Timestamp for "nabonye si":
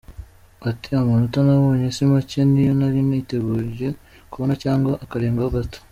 1.47-2.03